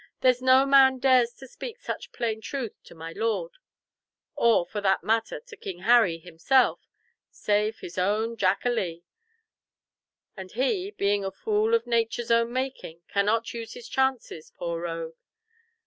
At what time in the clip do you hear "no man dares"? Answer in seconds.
0.41-1.31